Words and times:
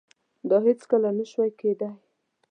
دا 0.49 0.57
هیڅکله 0.65 1.09
نشوای 1.17 1.51
کېدای. 1.59 1.91